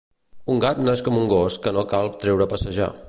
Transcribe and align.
Un 0.53 0.61
gat 0.63 0.79
no 0.85 0.95
és 0.99 1.03
com 1.09 1.19
un 1.19 1.29
gos 1.33 1.59
que 1.67 1.75
no 1.77 1.85
cal 1.93 2.11
treure 2.25 2.47
a 2.49 2.53
passejar. 2.55 2.91